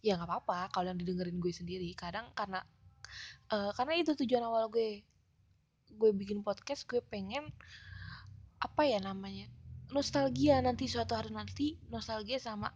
Ya 0.00 0.14
nggak 0.14 0.30
apa-apa 0.30 0.70
kalau 0.70 0.94
yang 0.94 0.98
didengerin 1.02 1.42
gue 1.42 1.50
sendiri 1.50 1.90
kadang 1.98 2.30
karena 2.38 2.62
uh, 3.50 3.74
karena 3.74 3.98
itu 3.98 4.14
tujuan 4.14 4.46
awal 4.46 4.70
gue 4.70 5.02
gue 5.90 6.10
bikin 6.14 6.46
podcast 6.46 6.86
gue 6.86 7.02
pengen 7.10 7.50
apa 8.60 8.82
ya 8.86 9.02
namanya 9.02 9.50
nostalgia 9.90 10.62
nanti 10.62 10.86
suatu 10.86 11.18
hari 11.18 11.34
nanti 11.34 11.74
nostalgia 11.90 12.38
sama 12.38 12.70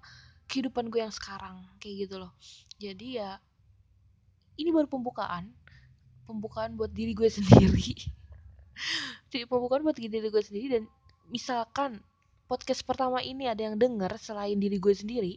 kehidupan 0.51 0.93
gue 0.93 1.01
yang 1.05 1.15
sekarang 1.15 1.65
kayak 1.81 2.09
gitu 2.09 2.21
loh. 2.21 2.33
Jadi 2.79 3.21
ya 3.21 3.39
ini 4.61 4.71
baru 4.71 4.87
pembukaan 4.87 5.51
pembukaan 6.25 6.77
buat 6.79 6.93
diri 6.93 7.13
gue 7.13 7.29
sendiri. 7.29 7.95
Jadi 9.31 9.45
pembukaan 9.49 9.85
buat 9.85 9.97
diri 9.97 10.29
gue 10.29 10.43
sendiri 10.45 10.67
dan 10.81 10.85
misalkan 11.29 12.01
podcast 12.45 12.85
pertama 12.85 13.25
ini 13.25 13.49
ada 13.49 13.65
yang 13.65 13.81
denger 13.81 14.21
selain 14.21 14.61
diri 14.61 14.77
gue 14.77 14.93
sendiri 14.93 15.35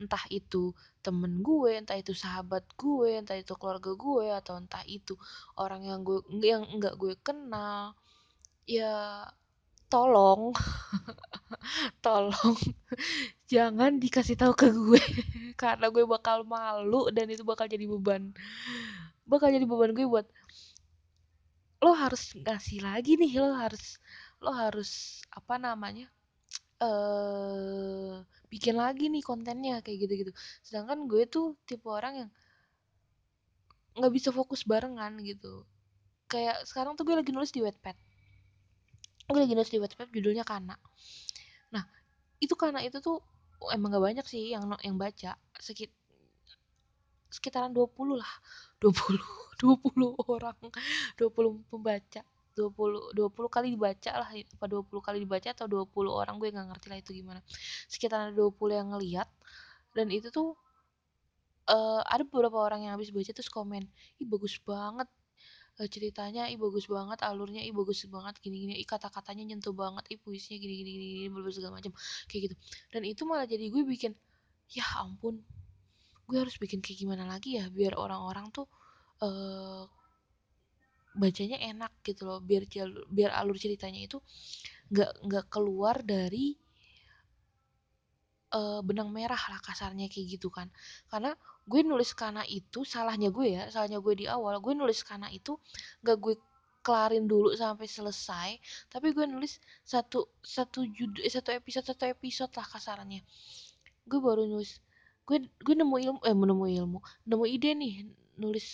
entah 0.00 0.24
itu 0.32 0.72
temen 1.04 1.44
gue 1.44 1.76
entah 1.76 1.98
itu 1.98 2.16
sahabat 2.16 2.64
gue 2.74 3.20
entah 3.20 3.36
itu 3.36 3.52
keluarga 3.54 3.92
gue 3.94 4.26
atau 4.32 4.56
entah 4.56 4.82
itu 4.88 5.14
orang 5.60 5.84
yang 5.84 6.00
gue 6.02 6.24
yang 6.40 6.64
enggak 6.66 6.96
gue 6.96 7.14
kenal 7.20 7.92
ya 8.64 9.26
tolong 9.92 10.54
tolong 12.04 12.58
jangan 13.50 13.98
dikasih 13.98 14.38
tahu 14.38 14.52
ke 14.54 14.68
gue 14.70 15.02
karena 15.62 15.90
gue 15.90 16.04
bakal 16.06 16.46
malu 16.46 17.10
dan 17.10 17.26
itu 17.28 17.42
bakal 17.42 17.66
jadi 17.66 17.84
beban. 17.86 18.30
Bakal 19.26 19.54
jadi 19.54 19.66
beban 19.66 19.92
gue 19.94 20.06
buat 20.06 20.26
lo 21.80 21.96
harus 21.96 22.36
ngasih 22.36 22.84
lagi 22.84 23.16
nih 23.16 23.40
lo 23.40 23.56
harus 23.56 23.96
lo 24.44 24.52
harus 24.52 25.24
apa 25.32 25.56
namanya 25.56 26.12
eh 26.80 26.88
uh, 26.88 28.20
bikin 28.52 28.76
lagi 28.76 29.12
nih 29.12 29.20
kontennya 29.24 29.84
kayak 29.84 30.08
gitu-gitu. 30.08 30.32
Sedangkan 30.64 31.04
gue 31.10 31.28
tuh 31.28 31.56
tipe 31.68 31.88
orang 31.88 32.26
yang 32.26 32.30
nggak 34.00 34.12
bisa 34.16 34.30
fokus 34.32 34.64
barengan 34.64 35.18
gitu. 35.20 35.66
Kayak 36.30 36.62
sekarang 36.64 36.94
tuh 36.96 37.04
gue 37.04 37.16
lagi 37.20 37.34
nulis 37.34 37.52
di 37.52 37.60
Wattpad 37.60 38.09
gue 39.30 39.40
lagi 39.46 39.54
nulis 39.54 39.70
di 39.70 39.78
Wattpad 39.78 40.08
judulnya 40.10 40.42
Kana. 40.42 40.74
Nah 41.70 41.84
itu 42.42 42.54
Kana 42.58 42.82
itu 42.82 42.98
tuh 42.98 43.22
emang 43.70 43.94
gak 43.94 44.02
banyak 44.02 44.26
sih 44.26 44.52
yang 44.54 44.66
yang 44.82 44.98
baca. 44.98 45.38
Sekit 45.58 45.90
sekitaran 47.30 47.70
20 47.70 48.18
lah. 48.18 48.32
20 48.82 49.22
20 49.62 50.18
orang. 50.34 50.58
20 51.14 51.70
pembaca. 51.70 52.22
20 52.58 53.14
20 53.14 53.54
kali 53.54 53.66
dibaca 53.78 54.10
lah. 54.18 54.28
Apa 54.34 54.66
20 54.66 54.90
kali 54.98 55.18
dibaca 55.22 55.48
atau 55.54 55.66
20 55.70 56.10
orang 56.10 56.36
gue 56.42 56.50
nggak 56.50 56.66
ngerti 56.74 56.86
lah 56.90 56.98
itu 56.98 57.10
gimana. 57.14 57.40
Sekitaran 57.86 58.34
20 58.34 58.50
yang 58.74 58.88
ngeliat 58.90 59.28
dan 59.94 60.06
itu 60.10 60.30
tuh 60.30 60.54
uh, 61.70 62.02
ada 62.06 62.22
beberapa 62.26 62.58
orang 62.58 62.86
yang 62.86 62.92
habis 62.98 63.10
baca 63.14 63.30
terus 63.30 63.50
komen 63.50 63.86
ih 64.22 64.26
bagus 64.26 64.58
banget 64.62 65.06
uh, 65.80 65.88
ceritanya 65.88 66.52
ih 66.52 66.60
bagus 66.60 66.84
banget 66.86 67.18
alurnya 67.24 67.64
ih 67.64 67.72
bagus 67.72 68.04
banget 68.06 68.36
gini 68.44 68.56
gini 68.68 68.74
ih 68.76 68.84
kata-katanya 68.84 69.56
nyentuh 69.56 69.72
banget 69.72 70.04
ih 70.12 70.18
puisinya 70.20 70.60
gini 70.60 70.74
gini 70.84 70.90
gini, 70.92 71.06
gini 71.24 71.28
berbagai 71.32 71.56
segala 71.56 71.80
macam 71.80 71.92
kayak 72.28 72.40
gitu. 72.52 72.54
Dan 72.92 73.02
itu 73.08 73.22
malah 73.24 73.46
jadi 73.48 73.64
gue 73.72 73.82
bikin 73.88 74.12
ya 74.70 74.84
ampun 75.00 75.40
gue 76.30 76.38
harus 76.38 76.54
bikin 76.62 76.78
kayak 76.84 76.98
gimana 77.02 77.24
lagi 77.26 77.58
ya 77.58 77.66
biar 77.72 77.98
orang-orang 77.98 78.52
tuh 78.54 78.68
uh, 79.24 79.88
bacanya 81.16 81.58
enak 81.58 81.90
gitu 82.04 82.28
loh. 82.28 82.38
Biar 82.44 82.68
biar 83.08 83.30
alur 83.34 83.56
ceritanya 83.56 84.04
itu 84.04 84.20
nggak 84.92 85.10
nggak 85.26 85.46
keluar 85.48 86.04
dari 86.04 86.59
uh, 88.54 88.80
benang 88.84 89.10
merah 89.14 89.40
lah 89.50 89.60
kasarnya 89.62 90.06
kayak 90.12 90.38
gitu 90.38 90.48
kan. 90.52 90.68
Karena 91.10 91.34
gue 91.66 91.80
nulis 91.86 92.10
karena 92.16 92.42
itu 92.46 92.82
salahnya 92.82 93.30
gue 93.30 93.46
ya 93.56 93.62
salahnya 93.70 93.98
gue 94.02 94.14
di 94.16 94.26
awal 94.26 94.58
gue 94.58 94.74
nulis 94.74 95.06
karena 95.06 95.30
itu 95.30 95.54
nggak 96.02 96.16
gue 96.18 96.34
kelarin 96.80 97.28
dulu 97.28 97.52
sampai 97.52 97.84
selesai 97.84 98.50
tapi 98.88 99.12
gue 99.12 99.28
nulis 99.28 99.60
satu 99.84 100.32
satu 100.40 100.88
judul 100.88 101.20
eh, 101.20 101.28
satu 101.28 101.52
episode 101.52 101.86
satu 101.86 102.04
episode 102.10 102.52
lah 102.58 102.66
kasarnya. 102.66 103.20
Gue 104.08 104.18
baru 104.18 104.44
nulis 104.48 104.80
gue 105.30 105.46
gue 105.46 105.74
nemu 105.78 105.96
ilmu 106.10 106.20
eh 106.26 106.34
nemu 106.34 106.66
ilmu 106.82 106.98
nemu 107.30 107.44
ide 107.46 107.70
nih 107.78 107.94
nulis 108.40 108.66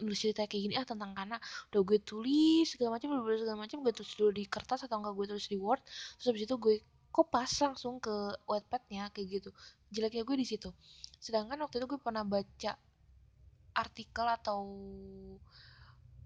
nulis 0.00 0.18
cerita 0.24 0.48
kayak 0.48 0.62
gini 0.64 0.74
ah 0.80 0.86
tentang 0.88 1.12
karena 1.12 1.36
udah 1.68 1.82
gue 1.84 1.98
tulis 2.00 2.64
segala 2.64 2.96
macam 2.96 3.12
segala 3.36 3.58
macam 3.60 3.78
gue 3.84 3.92
tulis 3.92 4.12
dulu 4.16 4.30
di 4.32 4.44
kertas 4.48 4.88
atau 4.88 4.96
enggak 5.02 5.12
gue 5.18 5.26
tulis 5.36 5.46
di 5.52 5.58
word 5.60 5.82
terus 6.16 6.26
habis 6.32 6.42
itu 6.48 6.56
gue 6.56 6.76
kopas 7.12 7.60
langsung 7.60 8.00
ke 8.00 8.10
Wattpadnya 8.48 9.12
kayak 9.12 9.28
gitu. 9.28 9.50
Jeleknya 9.92 10.24
gue 10.24 10.36
di 10.40 10.48
situ. 10.48 10.72
Sedangkan 11.20 11.60
waktu 11.60 11.78
itu 11.78 11.86
gue 11.86 12.00
pernah 12.00 12.24
baca 12.24 12.72
artikel 13.76 14.26
atau 14.26 14.60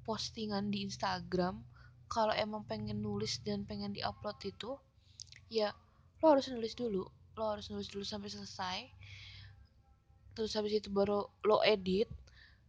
postingan 0.07 0.71
di 0.71 0.87
Instagram 0.87 1.59
kalau 2.07 2.31
emang 2.31 2.62
pengen 2.62 3.02
nulis 3.02 3.43
dan 3.43 3.66
pengen 3.66 3.90
diupload 3.90 4.38
itu 4.47 4.78
ya 5.50 5.75
lo 6.23 6.26
harus 6.31 6.47
nulis 6.49 6.78
dulu. 6.78 7.02
Lo 7.35 7.43
harus 7.50 7.66
nulis 7.69 7.90
dulu 7.90 8.07
sampai 8.07 8.31
selesai. 8.31 8.78
Terus 10.38 10.55
habis 10.55 10.78
itu 10.78 10.88
baru 10.88 11.26
lo 11.43 11.61
edit 11.66 12.07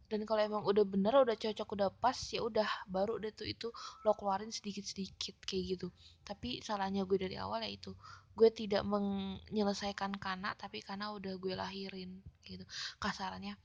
dan 0.07 0.23
kalau 0.23 0.41
emang 0.43 0.63
udah 0.63 0.85
bener 0.87 1.13
udah 1.19 1.35
cocok 1.35 1.67
udah 1.75 1.89
pas 1.91 2.15
ya 2.31 2.39
udah 2.43 2.67
baru 2.87 3.19
deh 3.19 3.35
tuh 3.35 3.47
itu 3.47 3.67
lo 4.07 4.15
keluarin 4.15 4.51
sedikit 4.51 4.87
sedikit 4.87 5.35
kayak 5.43 5.77
gitu. 5.77 5.87
Tapi 6.23 6.63
salahnya 6.63 7.03
gue 7.03 7.19
dari 7.19 7.35
awal 7.35 7.63
ya 7.63 7.71
itu 7.71 7.91
gue 8.37 8.49
tidak 8.53 8.85
menyelesaikan 8.87 10.15
kana 10.15 10.55
tapi 10.55 10.79
karena 10.79 11.11
udah 11.11 11.35
gue 11.35 11.53
lahirin 11.55 12.23
gitu. 12.47 12.63
Kasarannya 13.03 13.59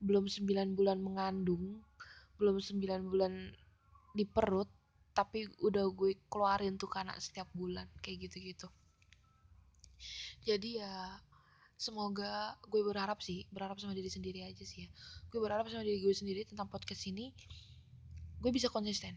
belum 0.00 0.28
9 0.28 0.76
bulan 0.76 0.98
mengandung 1.00 1.84
belum 2.40 2.56
9 2.56 3.04
bulan 3.12 3.52
di 4.16 4.24
perut 4.24 4.68
tapi 5.12 5.44
udah 5.60 5.84
gue 5.92 6.16
keluarin 6.32 6.80
tuh 6.80 6.88
karena 6.88 7.12
setiap 7.20 7.44
bulan 7.52 7.84
kayak 8.00 8.24
gitu 8.24 8.36
gitu 8.40 8.66
jadi 10.48 10.68
ya 10.80 10.94
semoga 11.80 12.60
gue 12.68 12.84
berharap 12.84 13.24
sih 13.24 13.48
berharap 13.48 13.80
sama 13.80 13.96
diri 13.96 14.12
sendiri 14.12 14.44
aja 14.44 14.60
sih 14.68 14.84
ya. 14.84 14.88
Gue 15.32 15.40
berharap 15.40 15.64
sama 15.72 15.80
diri 15.80 16.04
gue 16.04 16.12
sendiri 16.12 16.44
tentang 16.44 16.68
podcast 16.68 17.08
ini 17.08 17.32
gue 18.44 18.50
bisa 18.52 18.68
konsisten. 18.68 19.16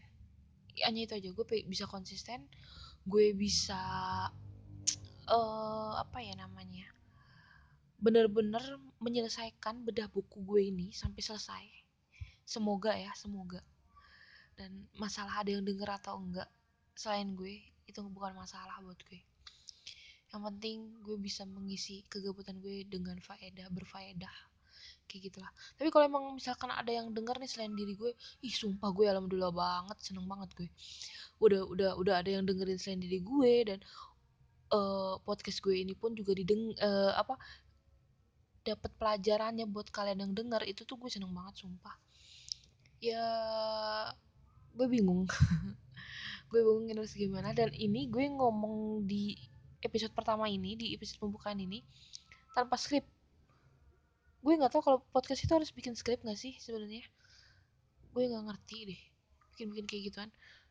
Hanya 0.80 1.04
itu 1.04 1.12
aja 1.12 1.28
gue 1.28 1.44
bisa 1.68 1.84
konsisten 1.84 2.48
gue 3.04 3.36
bisa 3.36 3.76
uh, 5.28 5.92
apa 6.00 6.24
ya 6.24 6.32
namanya 6.40 6.88
bener-bener 8.00 8.64
menyelesaikan 8.96 9.84
bedah 9.84 10.08
buku 10.08 10.40
gue 10.48 10.72
ini 10.72 10.88
sampai 10.96 11.20
selesai. 11.20 11.64
Semoga 12.48 12.96
ya 12.96 13.12
semoga. 13.12 13.60
Dan 14.56 14.88
masalah 14.96 15.44
ada 15.44 15.52
yang 15.52 15.68
denger 15.68 16.00
atau 16.00 16.16
enggak 16.16 16.48
selain 16.96 17.36
gue 17.36 17.60
itu 17.84 18.00
bukan 18.00 18.32
masalah 18.32 18.80
buat 18.80 18.96
gue 19.04 19.33
yang 20.34 20.50
penting 20.50 20.78
gue 21.06 21.14
bisa 21.14 21.46
mengisi 21.46 22.02
kegabutan 22.10 22.58
gue 22.58 22.82
dengan 22.90 23.14
faedah 23.22 23.70
berfaedah. 23.70 24.34
Kayak 25.06 25.30
gitulah. 25.30 25.50
Tapi 25.78 25.88
kalau 25.94 26.04
emang 26.10 26.24
misalkan 26.34 26.74
ada 26.74 26.90
yang 26.90 27.14
denger 27.14 27.38
nih 27.38 27.46
selain 27.46 27.70
diri 27.70 27.94
gue 27.94 28.10
ih 28.42 28.50
sumpah 28.50 28.90
gue 28.90 29.06
alhamdulillah 29.06 29.54
banget 29.54 29.96
seneng 30.02 30.26
banget 30.26 30.50
gue. 30.58 30.68
Udah 31.38 31.62
udah 31.70 31.90
udah 31.94 32.14
ada 32.18 32.30
yang 32.34 32.42
dengerin 32.42 32.82
selain 32.82 32.98
diri 32.98 33.22
gue 33.22 33.52
dan 33.62 33.78
uh, 34.74 35.22
podcast 35.22 35.62
gue 35.62 35.78
ini 35.78 35.94
pun 35.94 36.18
juga 36.18 36.34
dideng 36.34 36.74
uh, 36.82 37.14
apa 37.14 37.38
dapat 38.66 38.90
pelajarannya 38.98 39.70
buat 39.70 39.92
kalian 39.94 40.24
yang 40.24 40.32
denger 40.34 40.66
itu 40.66 40.82
tuh 40.82 40.98
gue 40.98 41.12
seneng 41.12 41.30
banget 41.30 41.62
sumpah. 41.62 41.94
Ya 42.98 43.22
gue 44.74 44.86
bingung. 44.90 45.30
Gue 46.54 46.62
bingung 46.62 46.86
harus 46.86 47.18
gimana 47.18 47.50
dan 47.50 47.74
ini 47.74 48.06
gue 48.06 48.30
ngomong 48.30 49.02
di 49.10 49.34
episode 49.84 50.16
pertama 50.16 50.48
ini 50.48 50.74
di 50.74 50.96
episode 50.96 51.20
pembukaan 51.20 51.60
ini 51.60 51.84
tanpa 52.56 52.80
skrip. 52.80 53.04
Gue 54.40 54.56
nggak 54.56 54.72
tahu 54.72 54.82
kalau 54.82 54.98
podcast 55.12 55.44
itu 55.44 55.52
harus 55.52 55.70
bikin 55.70 55.92
skrip 55.92 56.24
nggak 56.24 56.40
sih 56.40 56.56
sebenarnya? 56.56 57.04
Gue 58.16 58.24
nggak 58.32 58.44
ngerti 58.48 58.78
deh 58.90 59.02
bikin 59.54 59.66
bikin 59.70 59.86
kayak 59.86 60.02
gituan. 60.10 60.30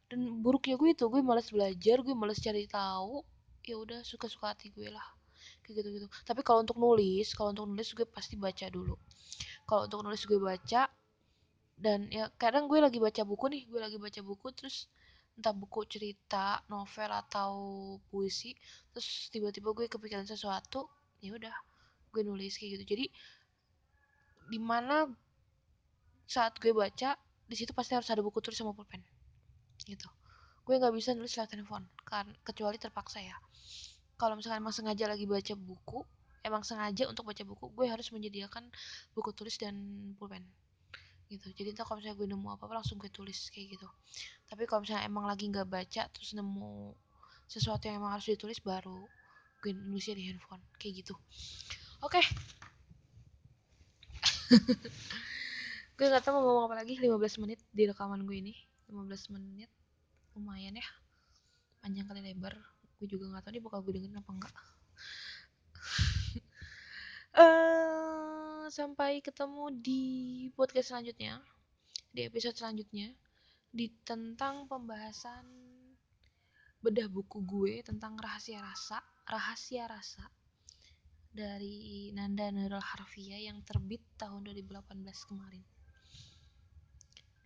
Dan 0.10 0.44
buruknya 0.44 0.76
gue 0.76 0.92
itu 0.92 1.06
gue 1.08 1.22
malas 1.22 1.48
belajar 1.54 2.02
gue 2.02 2.14
malas 2.18 2.42
cari 2.42 2.66
tahu 2.68 3.24
ya 3.64 3.80
udah 3.80 4.04
suka 4.04 4.28
suka 4.28 4.52
hati 4.52 4.76
gue 4.76 4.92
lah 4.92 5.08
kayak 5.64 5.80
gitu 5.80 5.90
gitu 5.96 6.08
tapi 6.28 6.44
kalau 6.44 6.60
untuk 6.68 6.76
nulis 6.76 7.32
kalau 7.32 7.56
untuk 7.56 7.64
nulis 7.72 7.96
gue 7.96 8.08
pasti 8.08 8.36
baca 8.36 8.68
dulu. 8.68 8.96
Kalau 9.64 9.88
untuk 9.88 10.04
nulis 10.04 10.24
gue 10.28 10.40
baca 10.40 10.92
dan 11.80 12.08
ya 12.14 12.30
kadang 12.38 12.70
gue 12.70 12.80
lagi 12.80 13.02
baca 13.02 13.26
buku 13.26 13.46
nih 13.50 13.64
gue 13.66 13.80
lagi 13.82 13.98
baca 13.98 14.22
buku 14.22 14.48
terus 14.54 14.88
entah 15.34 15.54
buku 15.54 15.86
cerita 15.90 16.62
novel 16.70 17.10
atau 17.10 17.52
puisi 18.14 18.54
terus 18.94 19.34
tiba-tiba 19.34 19.74
gue 19.74 19.90
kepikiran 19.90 20.30
sesuatu 20.30 20.86
ya 21.24 21.34
udah 21.34 21.56
gue 22.14 22.22
nulis 22.22 22.54
kayak 22.58 22.80
gitu. 22.80 22.96
Jadi 22.98 23.06
di 24.54 24.60
mana 24.62 25.10
saat 26.30 26.58
gue 26.62 26.72
baca 26.72 27.18
di 27.50 27.56
situ 27.58 27.74
pasti 27.74 27.98
harus 27.98 28.10
ada 28.14 28.22
buku 28.22 28.40
tulis 28.40 28.58
sama 28.58 28.74
pulpen 28.78 29.02
gitu. 29.90 30.08
Gue 30.64 30.80
nggak 30.80 30.94
bisa 30.96 31.12
nulis 31.18 31.34
lewat 31.36 31.58
handphone 31.58 31.86
kan 32.06 32.30
kecuali 32.46 32.78
terpaksa 32.78 33.20
ya. 33.20 33.36
Kalau 34.16 34.38
misalkan 34.38 34.62
emang 34.62 34.76
sengaja 34.76 35.10
lagi 35.10 35.26
baca 35.26 35.54
buku 35.58 36.06
emang 36.44 36.62
sengaja 36.62 37.08
untuk 37.08 37.24
baca 37.24 37.42
buku 37.48 37.72
gue 37.72 37.88
harus 37.88 38.12
menyediakan 38.12 38.68
buku 39.16 39.32
tulis 39.32 39.56
dan 39.56 39.74
pulpen 40.20 40.44
gitu. 41.38 41.48
Jadi 41.54 41.74
entah 41.74 41.86
kalau 41.86 41.98
misalnya 42.02 42.18
gue 42.20 42.28
nemu 42.30 42.48
apa 42.54 42.64
apa 42.70 42.74
langsung 42.82 43.02
gue 43.02 43.10
tulis 43.10 43.50
kayak 43.50 43.78
gitu. 43.78 43.88
Tapi 44.50 44.64
kalau 44.70 44.86
misalnya 44.86 45.04
emang 45.10 45.26
lagi 45.26 45.50
nggak 45.50 45.68
baca 45.68 46.06
terus 46.14 46.32
nemu 46.38 46.94
sesuatu 47.50 47.86
yang 47.90 48.02
emang 48.02 48.18
harus 48.18 48.30
ditulis 48.30 48.58
baru 48.64 49.06
gue 49.64 49.72
nulisnya 49.72 50.20
di 50.20 50.28
handphone 50.28 50.64
kayak 50.76 51.06
gitu. 51.06 51.16
Oke. 52.04 52.20
Okay. 52.20 52.26
gue 55.98 56.06
gak 56.12 56.20
tau 56.26 56.36
mau 56.36 56.44
ngomong 56.44 56.66
apa 56.68 56.84
lagi. 56.84 57.00
15 57.00 57.42
menit 57.42 57.64
di 57.72 57.88
rekaman 57.88 58.28
gue 58.28 58.38
ini. 58.44 58.54
15 58.92 59.34
menit. 59.40 59.72
Lumayan 60.36 60.76
ya. 60.76 60.88
Panjang 61.80 62.12
kali 62.12 62.20
lebar. 62.20 62.60
Gue 63.00 63.08
juga 63.08 63.32
gak 63.32 63.48
tau 63.48 63.52
nih 63.56 63.64
bakal 63.64 63.80
gue 63.88 63.96
dengerin 63.96 64.20
apa 64.20 64.32
enggak 64.36 64.54
uh, 67.40 68.40
sampai 68.72 69.20
ketemu 69.20 69.76
di 69.76 70.04
podcast 70.56 70.96
selanjutnya 70.96 71.44
di 72.16 72.24
episode 72.24 72.56
selanjutnya 72.56 73.12
di 73.74 73.92
tentang 74.08 74.70
pembahasan 74.72 75.44
bedah 76.80 77.12
buku 77.12 77.44
gue 77.44 77.84
tentang 77.84 78.16
rahasia 78.16 78.64
rasa 78.64 79.04
rahasia 79.28 79.88
rasa 79.88 80.28
dari 81.34 82.14
Nanda 82.14 82.54
Nurul 82.54 82.78
Harvia 82.78 83.42
yang 83.42 83.66
terbit 83.66 84.06
tahun 84.22 84.46
2018 84.46 84.86
kemarin. 85.26 85.66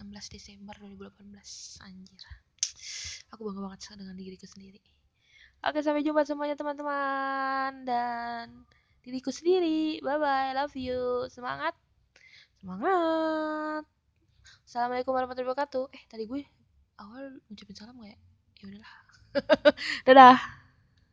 16 0.04 0.36
Desember 0.36 0.76
2018 0.76 1.88
anjir. 1.88 2.22
Aku 3.32 3.48
bangga 3.48 3.64
banget 3.64 3.96
dengan 3.96 4.20
diriku 4.20 4.44
sendiri. 4.44 4.84
Oke 5.64 5.80
sampai 5.80 6.04
jumpa 6.04 6.28
semuanya 6.28 6.60
teman-teman. 6.60 7.88
Dan 7.88 8.68
diriku 9.08 9.32
sendiri. 9.32 10.04
Bye 10.04 10.20
bye 10.20 10.52
love 10.52 10.76
you. 10.76 11.32
Semangat. 11.32 11.72
Semangat. 12.60 13.88
Assalamualaikum 14.68 15.16
warahmatullahi 15.16 15.48
wabarakatuh. 15.56 15.96
Eh 15.96 16.04
tadi 16.12 16.28
gue 16.28 16.44
awal 17.00 17.40
ngucapin 17.48 17.76
salam 17.80 17.96
gak 18.04 18.12
ya? 18.12 18.20
Ya 18.60 18.66
udahlah. 18.68 18.94
Dadah 20.12 20.57